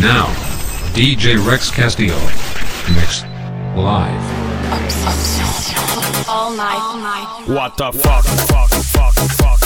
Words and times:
Now, 0.00 0.26
DJ 0.92 1.38
Rex 1.46 1.70
Castillo. 1.70 2.18
Mix. 2.94 3.22
Live. 3.74 4.46
All 6.28 6.50
night. 6.54 6.76
All 6.78 6.98
night. 6.98 7.44
What 7.46 7.78
the 7.78 7.92
fuck, 7.92 8.24
fuck, 8.24 8.68
fuck, 8.68 9.14
fuck. 9.14 9.65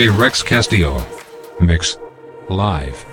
DJ 0.00 0.18
Rex 0.18 0.42
Castillo. 0.42 1.06
Mix. 1.60 1.98
Live. 2.48 3.09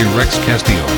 Rex 0.00 0.38
Castillo. 0.46 0.91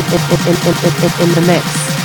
In, 0.00 0.06
in, 0.06 0.40
in, 0.48 1.28
in, 1.28 1.34
the 1.34 1.44
mix. 1.46 1.99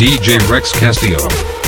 DJ 0.00 0.38
Rex 0.48 0.72
Castillo. 0.72 1.59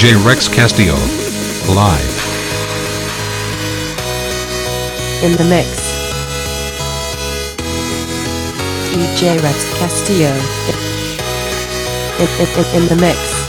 DJ 0.00 0.24
Rex 0.24 0.48
Castillo. 0.48 0.94
Live. 1.74 2.16
In 5.22 5.36
the 5.36 5.44
mix. 5.44 5.68
DJ 8.94 9.38
Rex 9.42 9.78
Castillo. 9.78 10.32
In, 12.18 12.28
in, 12.40 12.48
in, 12.48 12.82
in 12.82 12.88
the 12.88 12.96
mix. 12.98 13.39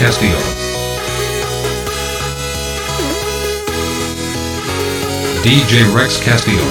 Castillo. 0.00 0.38
DJ 5.42 5.94
Rex 5.94 6.18
Castillo. 6.18 6.64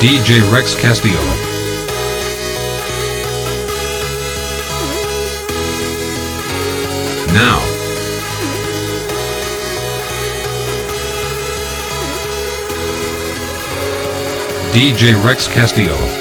DJ 0.00 0.52
Rex 0.52 0.74
Castillo. 0.74 1.18
Now. 7.32 7.60
DJ 14.74 15.24
Rex 15.24 15.48
Castillo. 15.48 16.19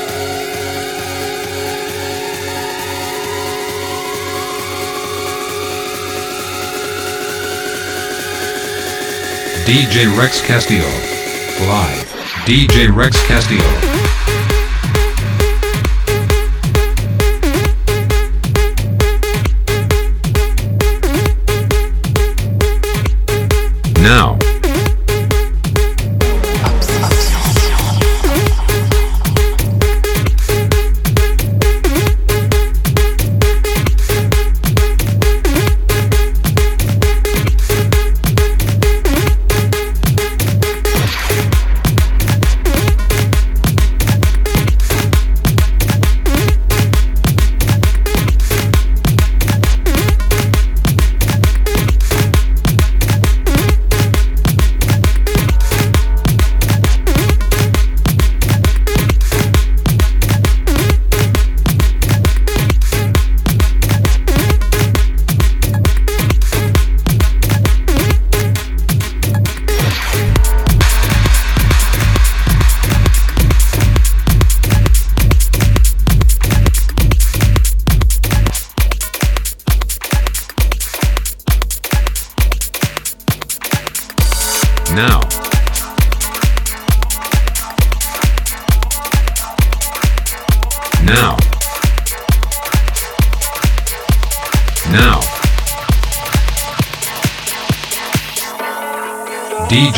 DJ 9.70 10.08
Rex 10.18 10.42
Castillo. 10.42 10.84
Live. 11.68 12.04
DJ 12.48 12.92
Rex 12.92 13.22
Castillo. 13.28 13.62
Now. 24.02 24.49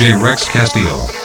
DJ 0.02 0.20
Rex 0.20 0.50
Castillo. 0.50 1.21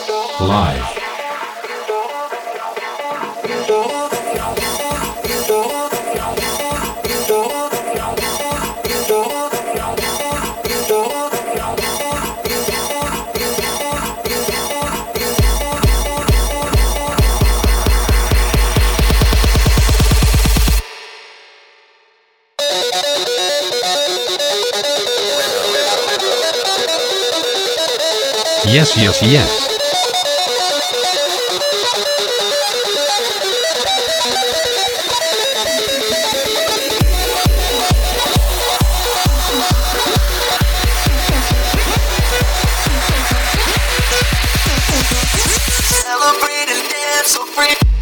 Yes, 28.76 28.94
yes, 28.98 29.22
yes. 29.22 29.48
Celebrate 46.02 46.68
and 46.68 46.86
dance 46.90 47.28
so 47.28 47.46
free. 47.46 47.95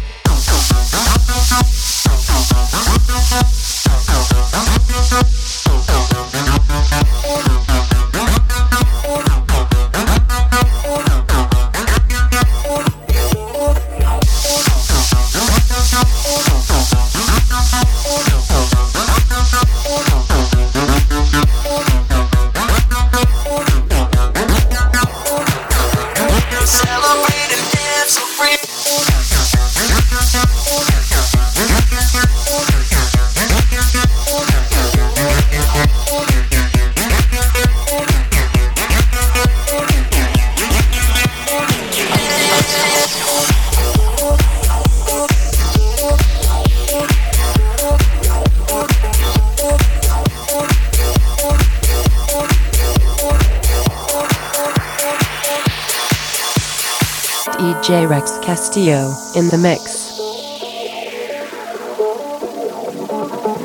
In 58.77 59.47
the 59.47 59.57
mix. 59.57 60.19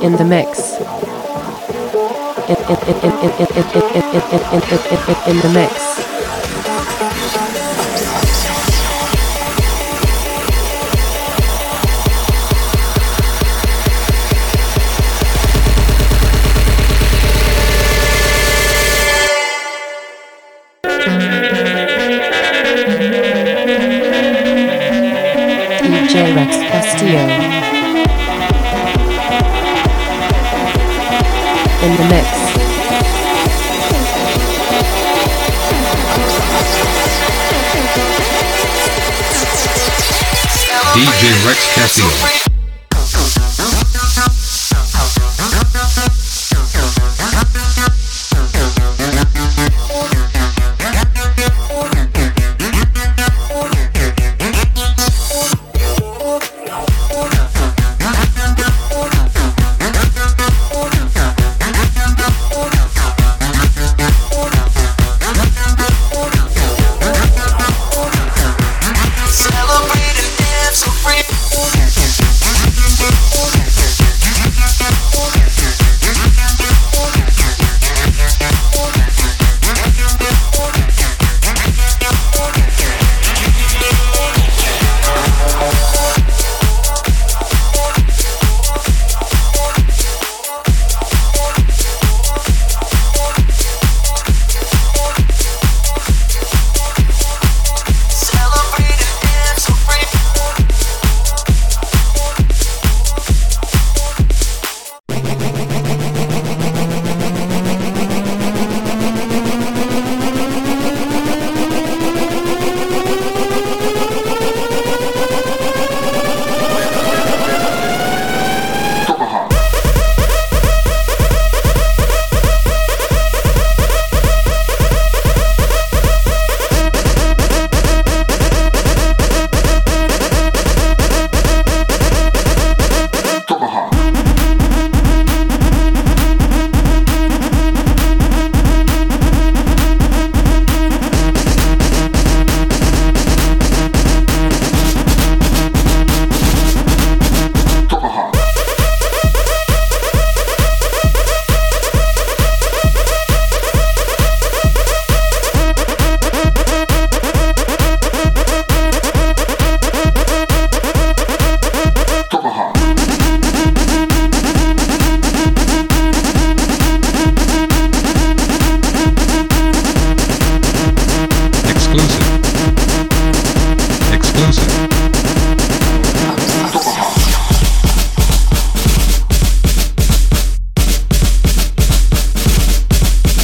In 0.05 0.13
the 0.13 0.25
mix. 0.25 0.79
In, 2.47 2.57
in, 2.71 2.79
in, 2.87 3.11
in, 3.19 3.31
in, 3.35 3.49
in, 3.51 3.67
in, 3.67 4.05
in, 4.07 4.23
in, 4.53 4.63
in, 4.87 5.31
in 5.31 5.41
the 5.41 5.51
mix. 5.53 6.10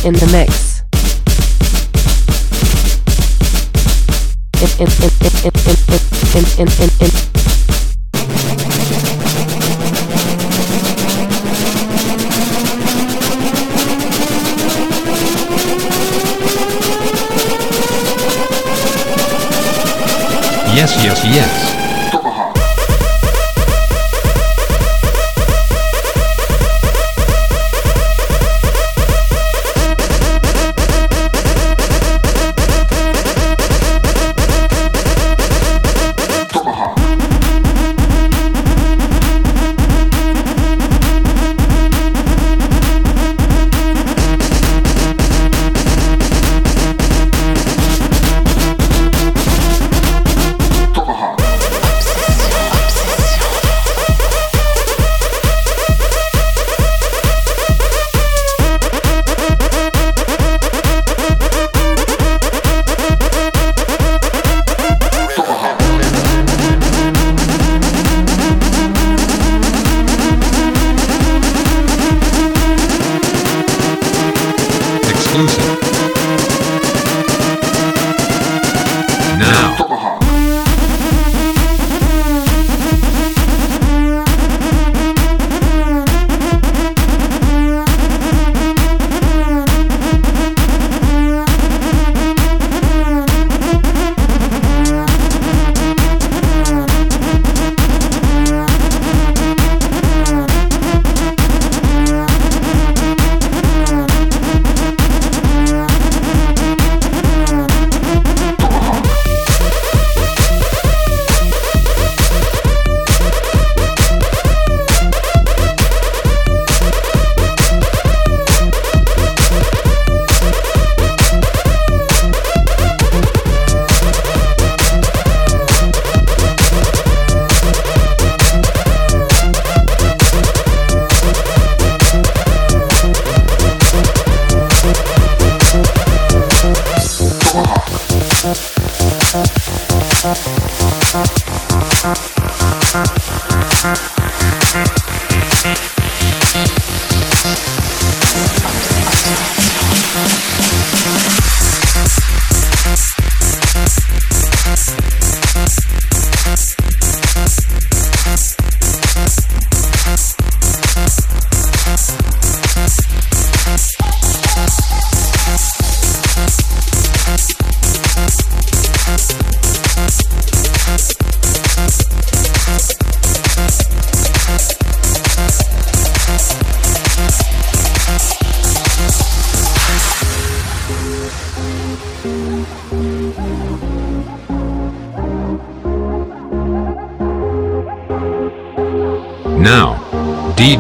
in 0.06 0.12
the 0.12 0.26
mix. 0.30 0.76
Yes, 20.76 20.94
yes, 21.02 21.24
yes. 21.24 21.65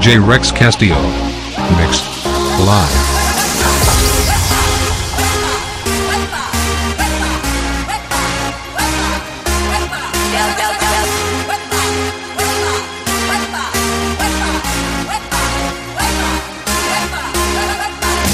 DJ 0.06 0.24
Rex 0.24 0.52
Castillo. 0.52 0.94
Mixed 1.76 2.04
live. 2.60 2.94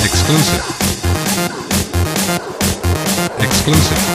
Exclusive. 0.04 0.62
Exclusive. 3.40 4.11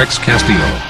Rex 0.00 0.18
Castillo. 0.18 0.89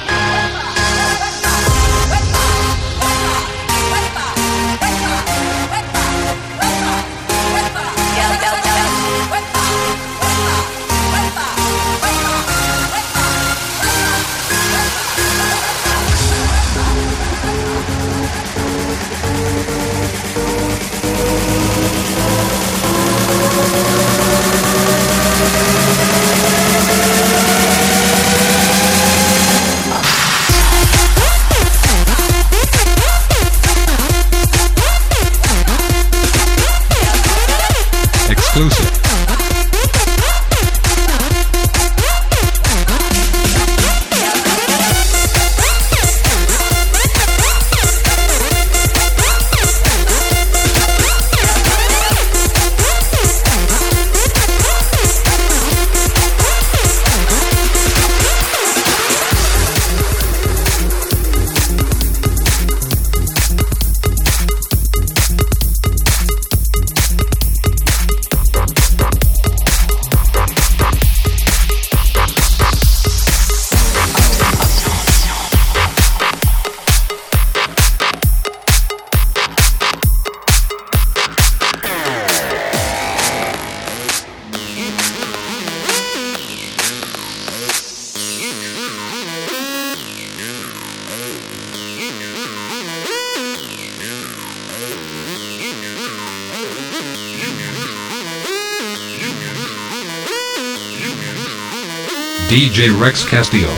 DJ 102.51 102.91
Rex 103.01 103.25
Castillo. 103.25 103.71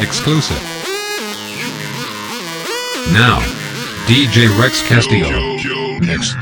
Exclusive. 0.00 0.56
Now, 3.12 3.40
DJ 4.06 4.48
Rex 4.58 4.80
Castillo. 4.80 5.58
Next. 5.98 6.34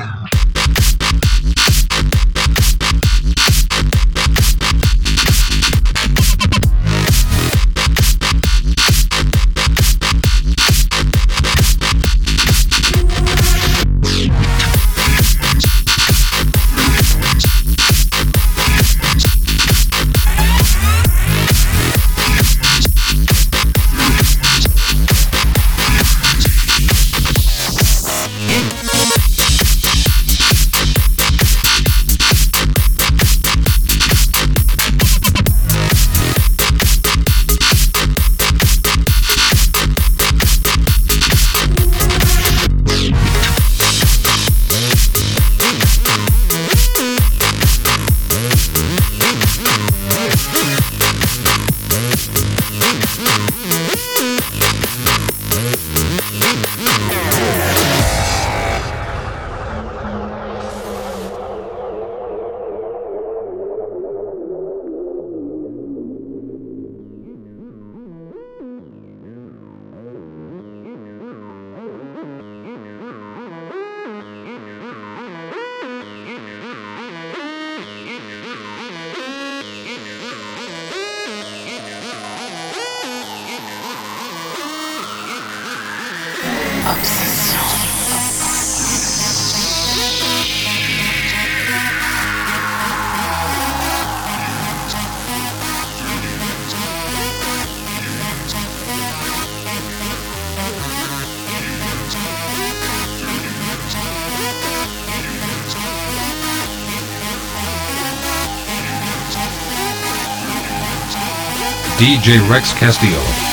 DJ 111.98 112.46
Rex 112.46 112.74
Castillo. 112.74 113.45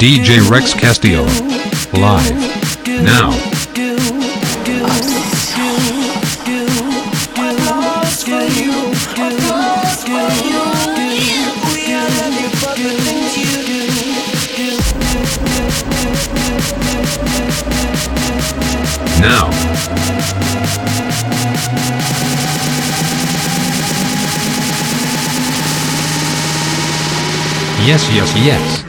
DJ 0.00 0.40
Rex 0.50 0.72
Castillo. 0.72 1.24
Live. 1.92 2.86
Now. 3.02 3.49
yes, 27.90 28.08
yes, 28.14 28.36
yes. 28.46 28.79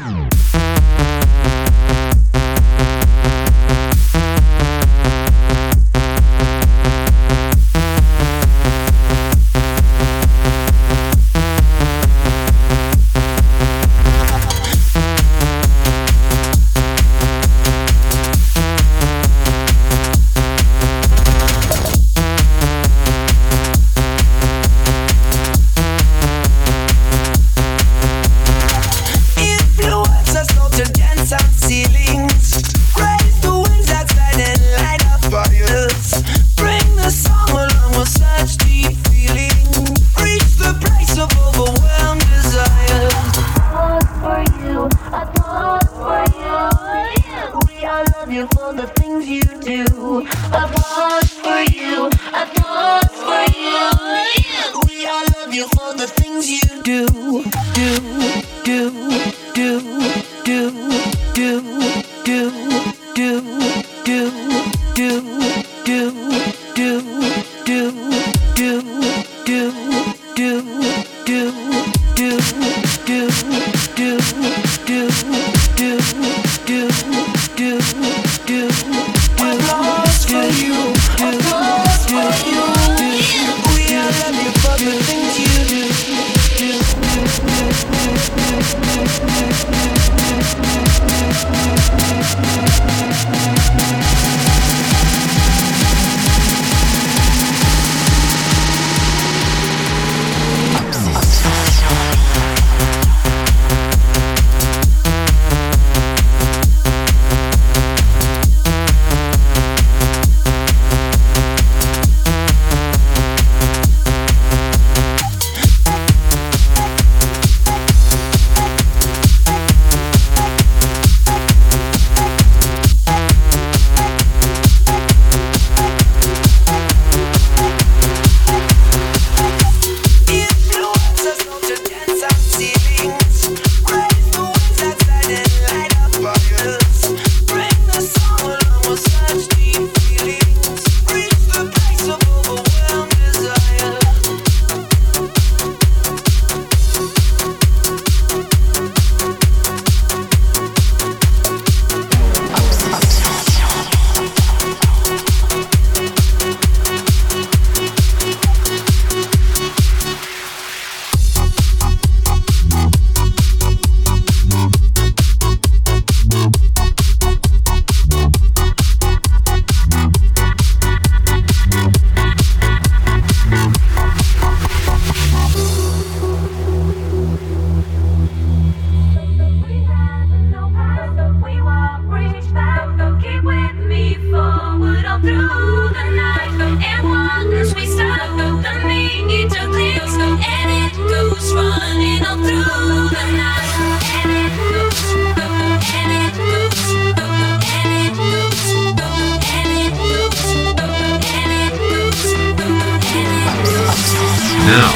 now, 204.72 204.92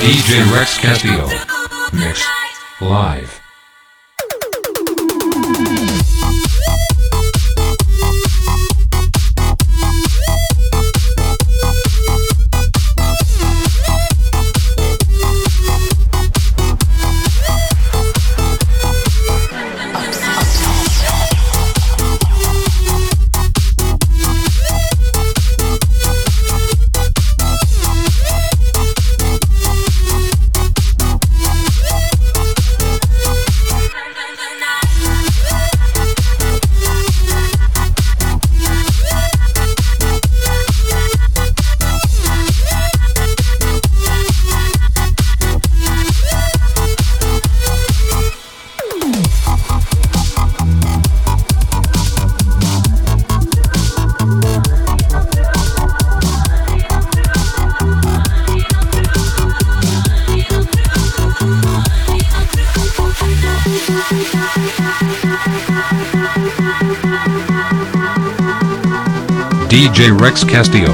DJ 0.00 0.40
Rex 0.54 0.78
Castillo. 0.78 1.28
Mixed 1.92 2.26
live. 2.80 3.42
DJ 70.02 70.20
Rex 70.20 70.42
Castillo. 70.42 70.90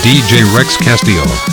DJ 0.00 0.56
Rex 0.56 0.78
Castillo. 0.78 1.51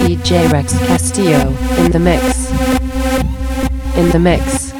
DJ 0.00 0.50
Rex 0.50 0.76
Castillo 0.86 1.48
in 1.78 1.92
the 1.92 1.98
mix. 1.98 2.50
In 3.96 4.10
the 4.10 4.18
mix. 4.18 4.72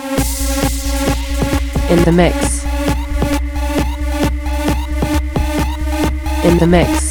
In 1.91 2.03
the 2.05 2.12
mix. 2.12 2.64
In 6.45 6.59
the 6.59 6.66
mix. 6.66 7.08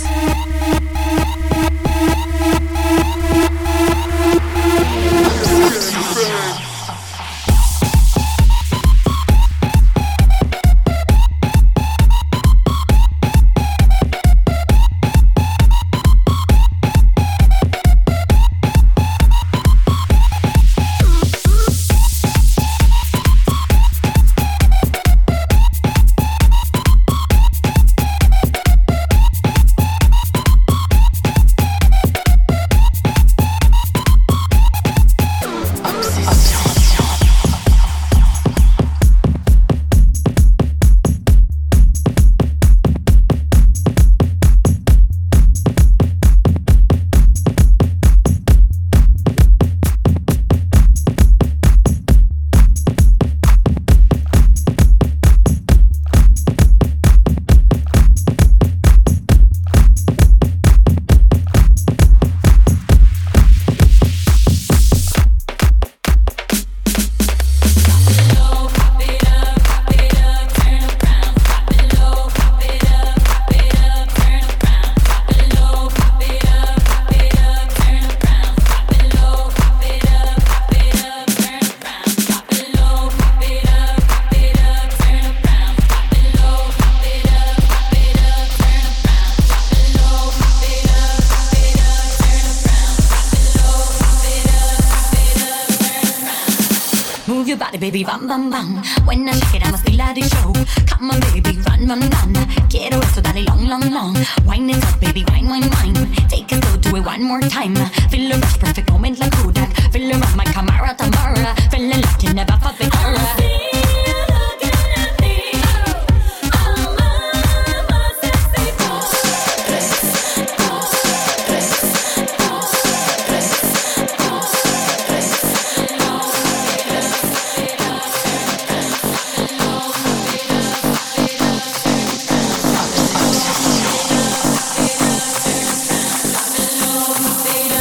Time. 107.75 108.09
Feel 108.09 108.31
a 108.31 108.39
perfect 108.39 108.91
moment 108.91 109.19
like 109.19 109.31
Kodak. 109.31 109.69
Feel 109.91 110.11
around 110.11 110.35
my 110.35 110.43
camera, 110.45 110.95
Tamara. 110.97 111.55
Feeling 111.71 112.01
like 112.01 112.23
you 112.23 112.33
never 112.33 112.57
felt 112.57 112.77
before. 112.77 113.86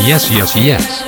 Yes, 0.07 0.31
yes, 0.31 0.55
yes. 0.55 1.06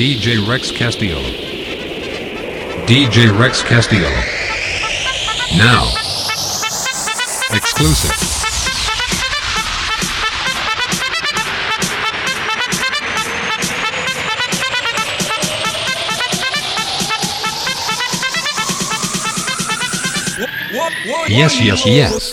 DJ 0.00 0.48
Rex 0.48 0.72
Castillo. 0.72 1.20
DJ 2.86 3.38
Rex 3.38 3.62
Castillo. 3.62 4.08
Now. 5.58 5.92
Exclusive. 7.52 8.10
Yes, 21.28 21.60
yes, 21.60 21.84
yes. 21.84 22.29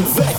Sylvester. 0.00 0.29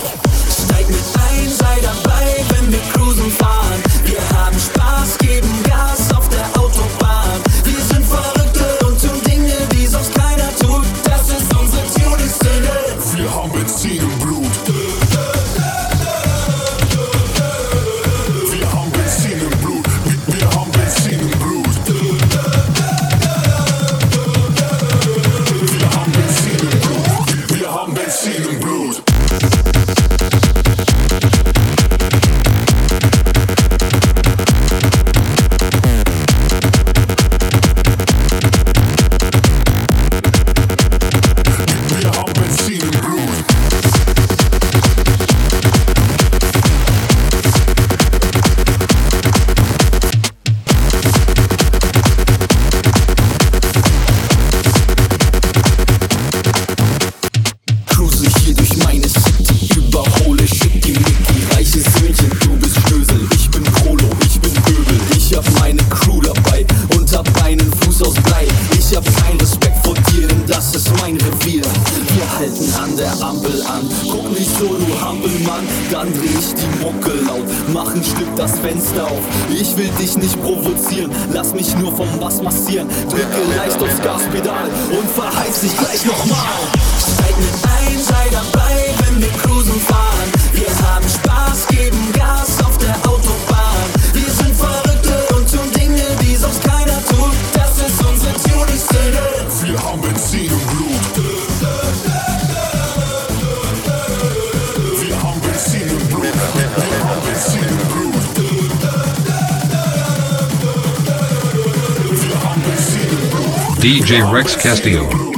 DJ 113.82 114.22
Rex 114.32 114.54
Castillo. 114.54 115.31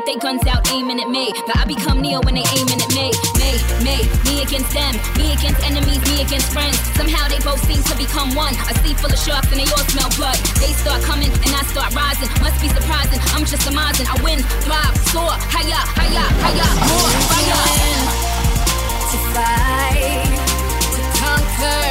They 0.00 0.14
got 0.16 0.22
their 0.22 0.32
guns 0.32 0.46
out 0.46 0.64
aiming 0.72 1.00
at 1.00 1.10
me. 1.10 1.32
But 1.46 1.58
I 1.58 1.64
become 1.66 2.00
Neo 2.00 2.20
when 2.22 2.34
they 2.34 2.46
aiming 2.56 2.80
at 2.80 2.88
me. 2.96 3.12
Me, 3.36 3.50
me, 3.84 3.96
me 4.24 4.40
against 4.40 4.72
them. 4.72 4.96
Me 5.18 5.32
against 5.36 5.60
enemies, 5.60 6.00
me 6.08 6.22
against 6.22 6.52
friends. 6.52 6.78
Somehow 6.96 7.28
they 7.28 7.38
both 7.44 7.60
seem 7.68 7.82
to 7.84 7.94
become 8.00 8.32
one. 8.34 8.54
A 8.70 8.74
sea 8.80 8.94
full 8.94 9.12
of 9.12 9.18
sharks 9.18 9.52
and 9.52 9.60
they 9.60 9.68
all 9.68 9.84
smell 9.92 10.08
blood. 10.16 10.40
They 10.56 10.72
start 10.72 11.02
coming 11.02 11.28
and 11.28 11.52
I 11.52 11.62
start 11.68 11.92
rising. 11.92 12.32
Must 12.40 12.56
be 12.62 12.68
surprising. 12.72 13.20
I'm 13.36 13.44
just 13.44 13.66
amazing. 13.68 14.06
I 14.08 14.16
win, 14.24 14.40
thrive, 14.64 14.96
soar, 15.12 15.36
higher, 15.52 15.84
higher, 15.92 16.28
higher, 16.40 16.70
more 16.88 17.12
fire. 17.28 17.60
to 19.10 19.18
fight, 19.36 20.32
to 20.96 21.00
conquer, 21.20 21.84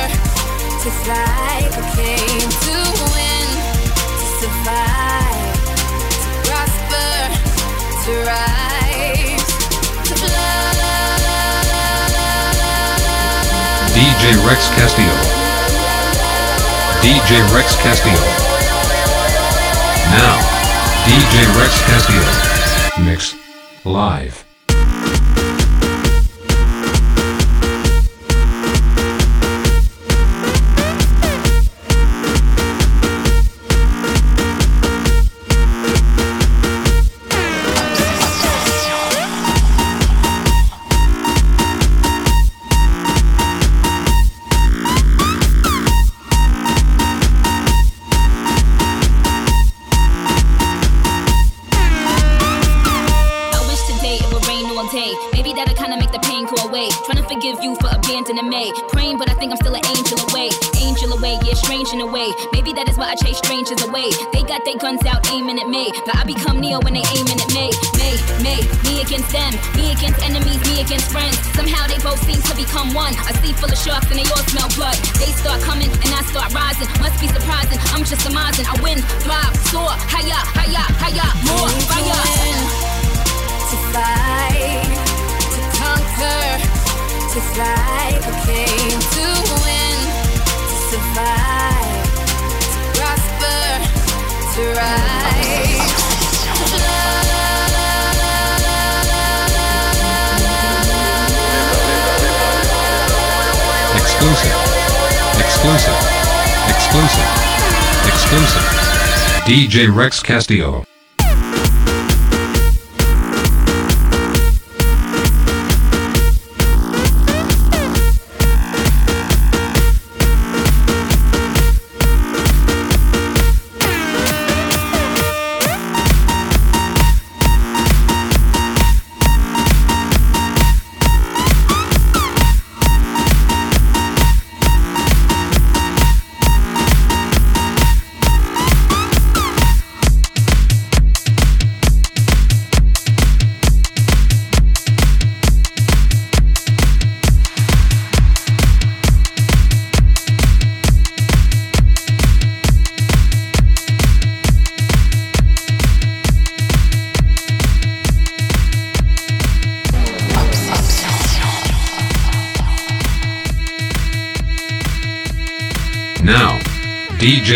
to 0.82 0.90
fly. 1.06 1.62
I 1.68 1.82
came 1.94 2.50
to 2.66 2.78
win, 3.14 3.48
to 4.02 4.26
survive, 4.42 5.09
DJ 14.20 14.36
Rex 14.46 14.68
Castillo. 14.72 15.14
DJ 17.00 17.40
Rex 17.56 17.78
Castillo. 17.78 18.20
Now, 20.12 20.38
DJ 21.06 21.48
Rex 21.58 21.82
Castillo. 21.88 23.06
Mix. 23.06 23.34
Live. 23.86 24.49
They 64.70 64.78
guns 64.78 65.04
out 65.10 65.26
aiming 65.34 65.58
at 65.58 65.68
me. 65.68 65.90
But 66.06 66.22
I 66.22 66.24
become 66.30 66.62
Neo 66.62 66.78
when 66.86 66.94
they 66.94 67.02
aiming 67.18 67.42
at 67.42 67.50
me. 67.58 67.74
Me, 67.98 68.14
me, 68.46 68.62
me 68.86 69.02
against 69.02 69.34
them. 69.34 69.50
Me 69.74 69.90
against 69.98 70.22
enemies, 70.22 70.62
me 70.70 70.86
against 70.86 71.10
friends. 71.10 71.42
Somehow 71.58 71.90
they 71.90 71.98
both 72.06 72.22
seem 72.22 72.38
to 72.38 72.54
become 72.54 72.94
one. 72.94 73.18
A 73.26 73.34
sea 73.42 73.50
full 73.58 73.74
of 73.74 73.80
sharks 73.82 74.06
and 74.14 74.22
they 74.22 74.30
all 74.30 74.46
smell 74.46 74.70
blood. 74.78 74.94
They 75.18 75.34
start 75.34 75.66
coming 75.66 75.90
and 75.90 76.14
I 76.14 76.22
start 76.30 76.54
rising. 76.54 76.86
Must 77.02 77.18
be 77.18 77.26
surprising. 77.34 77.82
I'm 77.98 78.06
just 78.06 78.22
amazing. 78.30 78.70
I 78.70 78.78
win, 78.86 79.02
thrive, 79.26 79.58
soar, 79.74 79.90
higher, 80.06 80.38
higher, 80.54 80.86
higher, 81.02 81.30
more 81.50 81.70
fire. 81.90 82.22
to 83.74 83.78
fight, 83.90 84.86
to 85.50 85.62
conquer, 85.82 86.46
to 87.34 87.40
fly. 87.58 87.99
Exclusive. 105.60 105.94
Exclusive. 106.70 107.26
Exclusive. 108.08 108.64
DJ 109.46 109.94
Rex 109.94 110.24
Castillo. 110.24 110.89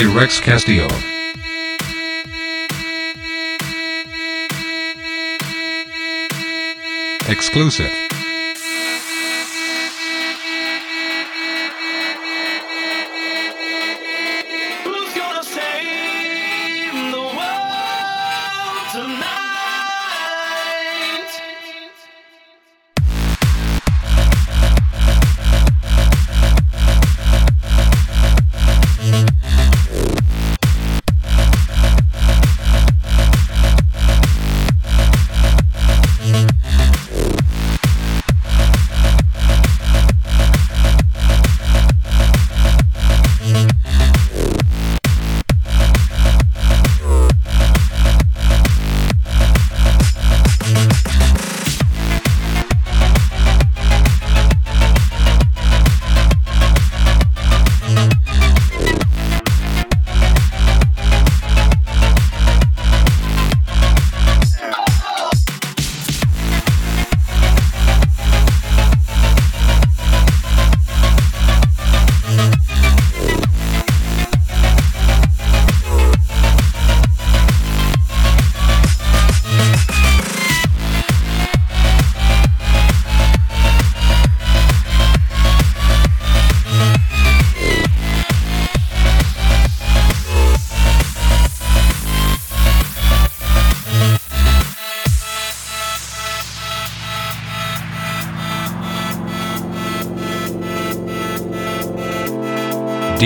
Rex 0.06 0.40
Castillo. 0.40 0.88
Exclusive. 7.30 8.03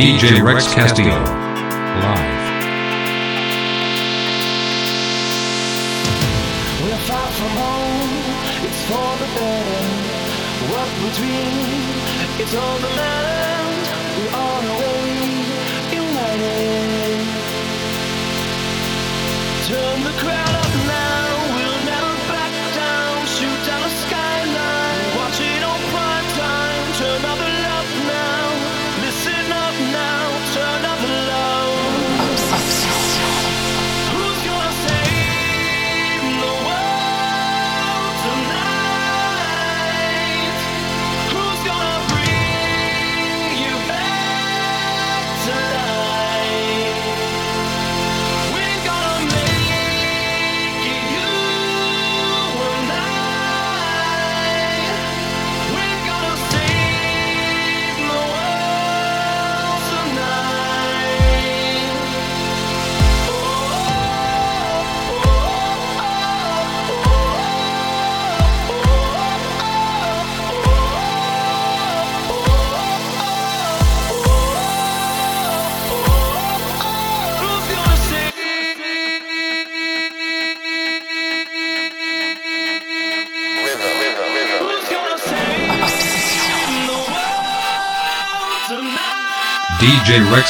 DJ 0.07 0.41
Rex 0.41 0.73
Castillo. 0.73 1.36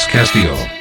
Castillo. 0.06 0.77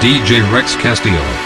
DJ 0.00 0.40
Rex 0.50 0.76
Castillo. 0.76 1.39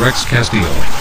Rex 0.00 0.24
Castillo. 0.24 0.99